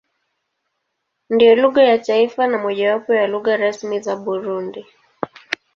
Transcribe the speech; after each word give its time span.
Ndiyo 1.29 1.55
lugha 1.55 1.83
ya 1.83 1.97
taifa 1.97 2.47
na 2.47 2.57
mojawapo 2.57 3.13
ya 3.13 3.27
lugha 3.27 3.57
rasmi 3.57 3.99
za 3.99 4.15
Burundi. 4.15 4.85